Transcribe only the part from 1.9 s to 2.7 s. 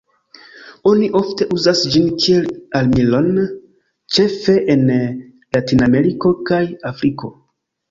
ĝin kiel